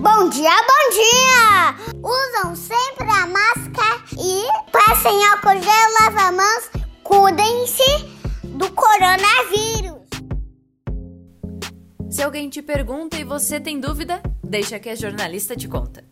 [0.00, 1.98] Bom dia, bom dia!
[2.00, 6.70] Usam sempre a máscara e passem álcool gel, lava mãos,
[7.02, 8.06] cuidem-se
[8.44, 9.98] do coronavírus.
[12.08, 16.04] Se alguém te pergunta e você tem dúvida, deixa que a jornalista te conta.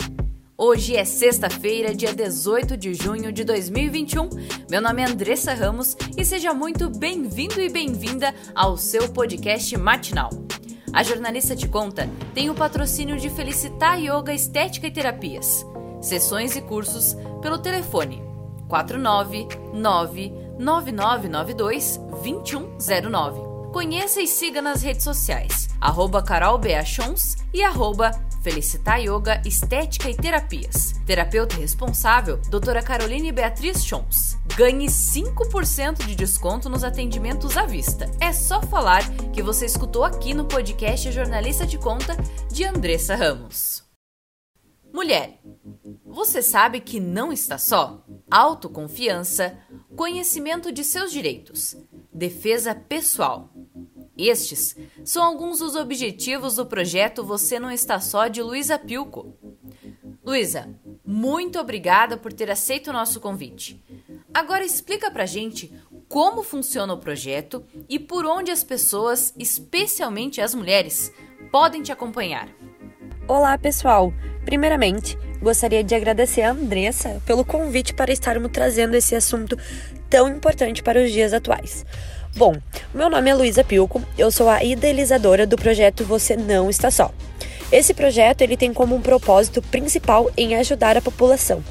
[0.59, 4.29] Hoje é sexta-feira, dia 18 de junho de 2021.
[4.69, 10.46] Meu nome é Andressa Ramos e seja muito bem-vindo e bem-vinda ao seu podcast matinal.
[10.97, 15.63] A jornalista te conta tem o patrocínio de Felicitar Yoga Estética e Terapias.
[16.01, 18.23] Sessões e cursos pelo telefone
[18.67, 23.73] 499 9992 2109.
[23.75, 28.11] Conheça e siga nas redes sociais, arroba carolbeachons e arroba
[28.47, 30.93] Felicitar Yoga Estética e Terapias.
[31.05, 34.39] Terapeuta responsável, doutora Caroline Beatriz Chons.
[34.57, 38.09] Ganhe 5% de desconto nos atendimentos à vista.
[38.21, 42.17] É só falar que você escutou aqui no podcast Jornalista de Conta
[42.49, 43.83] de Andressa Ramos.
[44.95, 45.41] Mulher,
[46.05, 48.05] você sabe que não está só?
[48.31, 49.59] Autoconfiança,
[49.97, 51.77] conhecimento de seus direitos,
[52.15, 53.51] defesa pessoal
[54.17, 59.35] estes são alguns dos objetivos do projeto Você Não Está Só de Luísa Pilco.
[60.25, 60.69] Luísa,
[61.05, 63.83] muito obrigada por ter aceito o nosso convite.
[64.33, 65.73] Agora explica pra gente
[66.09, 71.13] como funciona o projeto e por onde as pessoas, especialmente as mulheres,
[71.51, 72.49] podem te acompanhar.
[73.29, 74.13] Olá, pessoal!
[74.45, 79.57] Primeiramente, gostaria de agradecer a Andressa pelo convite para estarmos trazendo esse assunto
[80.09, 81.85] tão importante para os dias atuais.
[82.37, 82.55] Bom,
[82.93, 87.11] meu nome é Luísa Pilco, eu sou a idealizadora do projeto Você Não Está Só.
[87.73, 91.65] Esse projeto ele tem como um propósito principal em ajudar a população,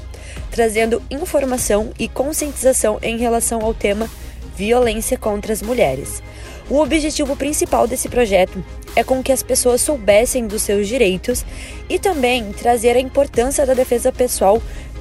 [0.50, 4.10] trazendo informação e conscientização em relação ao tema
[4.56, 6.20] violência contra as mulheres.
[6.68, 8.60] O objetivo principal desse projeto
[8.96, 11.46] é com que as pessoas soubessem dos seus direitos
[11.88, 14.60] e também trazer a importância da defesa pessoal,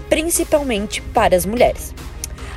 [0.09, 1.91] principalmente para as mulheres.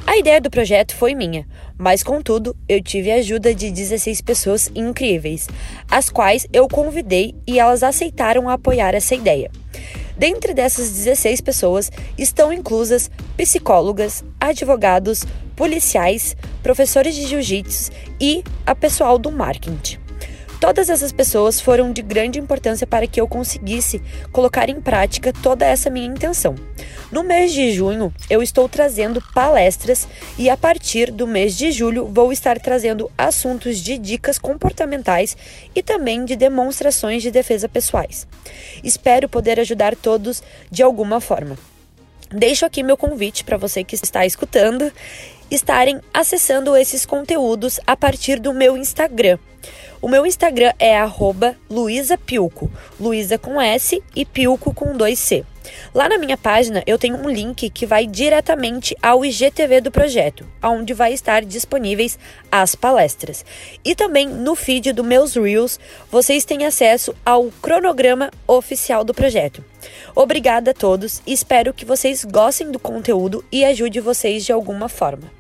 [0.09, 1.47] A ideia do projeto foi minha,
[1.77, 5.47] mas contudo, eu tive a ajuda de 16 pessoas incríveis,
[5.91, 9.51] as quais eu convidei e elas aceitaram apoiar essa ideia.
[10.17, 19.19] Dentre dessas 16 pessoas estão inclusas psicólogas, advogados, policiais, professores de jiu-jitsu e a pessoal
[19.19, 20.08] do marketing.
[20.61, 24.03] Todas essas pessoas foram de grande importância para que eu conseguisse
[24.33, 26.57] colocar em prática toda essa minha intenção.
[27.13, 32.07] No mês de junho, eu estou trazendo palestras e a partir do mês de julho
[32.07, 35.37] vou estar trazendo assuntos de dicas comportamentais
[35.77, 38.27] e também de demonstrações de defesa pessoais.
[38.83, 41.57] Espero poder ajudar todos de alguma forma.
[42.31, 44.93] Deixo aqui meu convite para você que está escutando
[45.51, 49.39] estarem acessando esses conteúdos a partir do meu Instagram.
[50.01, 50.97] O meu Instagram é
[51.69, 52.71] @luisapilco,
[53.01, 55.45] Luísa com S e Pilco com dois C.
[55.95, 60.47] Lá na minha página eu tenho um link que vai diretamente ao IGTV do projeto,
[60.63, 62.19] onde vai estar disponíveis
[62.51, 63.45] as palestras.
[63.85, 69.65] E também no feed do meus Reels vocês têm acesso ao cronograma oficial do projeto.
[70.15, 75.31] Obrigada a todos espero que vocês gostem do conteúdo e ajude vocês de alguma forma.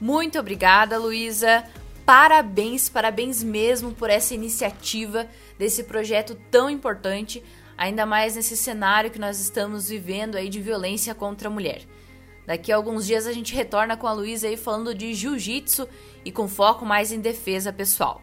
[0.00, 1.64] Muito obrigada, Luísa.
[2.08, 7.44] Parabéns, parabéns mesmo por essa iniciativa desse projeto tão importante,
[7.76, 11.82] ainda mais nesse cenário que nós estamos vivendo aí de violência contra a mulher.
[12.46, 15.86] Daqui a alguns dias a gente retorna com a Luísa aí falando de jiu-jitsu
[16.24, 18.22] e com foco mais em defesa pessoal.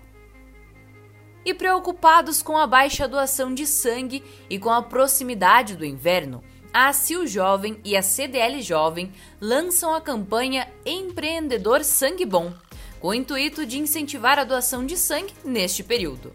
[1.46, 6.88] E preocupados com a baixa doação de sangue e com a proximidade do inverno, a
[6.88, 12.52] ACIL Jovem e a CDL Jovem lançam a campanha Empreendedor Sangue Bom
[13.00, 16.34] com o intuito de incentivar a doação de sangue neste período.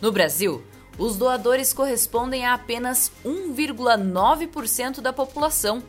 [0.00, 0.62] No Brasil,
[0.98, 5.82] os doadores correspondem a apenas 1,9% da população,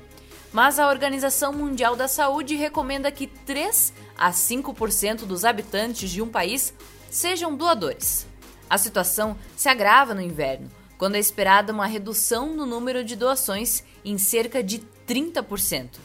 [0.53, 6.27] mas a Organização Mundial da Saúde recomenda que 3 a 5% dos habitantes de um
[6.27, 6.73] país
[7.09, 8.27] sejam doadores.
[8.69, 13.83] A situação se agrava no inverno, quando é esperada uma redução no número de doações
[14.05, 15.97] em cerca de 30%.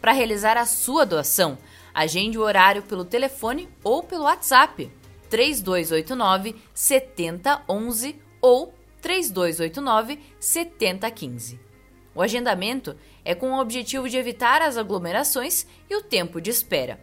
[0.00, 1.58] Para realizar a sua doação,
[1.94, 4.90] Agende o horário pelo telefone ou pelo WhatsApp
[5.28, 11.60] 3289 7011 ou 3289 7015.
[12.14, 17.00] O agendamento é com o objetivo de evitar as aglomerações e o tempo de espera.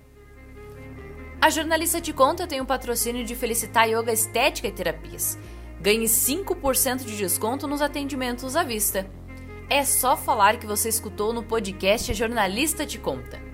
[1.40, 5.38] A jornalista de conta tem o patrocínio de Felicitar Yoga Estética e Terapias.
[5.80, 9.10] Ganhe 5% de desconto nos atendimentos à vista.
[9.70, 13.47] É só falar que você escutou no podcast A Jornalista Te Conta.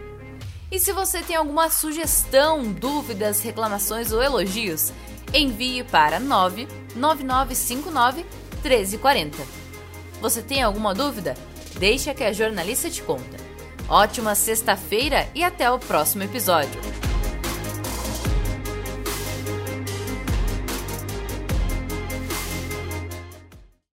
[0.73, 4.91] E se você tem alguma sugestão, dúvidas, reclamações ou elogios,
[5.31, 8.25] envie para 99959
[8.63, 9.37] 1340.
[10.19, 11.35] Você tem alguma dúvida?
[11.77, 13.37] Deixa que a jornalista te conta.
[13.87, 17.02] Ótima sexta-feira e até o próximo episódio.